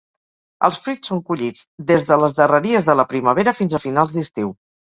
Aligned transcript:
Els 0.67 0.79
fruits 0.85 1.11
són 1.11 1.21
collits 1.27 1.61
des 1.93 2.09
de 2.09 2.19
les 2.23 2.35
darreries 2.41 2.89
de 2.89 2.99
la 3.03 3.07
primavera 3.15 3.57
fins 3.61 3.79
a 3.81 3.85
finals 3.87 4.19
d'estiu. 4.19 4.55